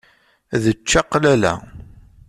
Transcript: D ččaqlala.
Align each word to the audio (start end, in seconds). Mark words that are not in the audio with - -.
D 0.61 0.63
ččaqlala. 0.79 1.53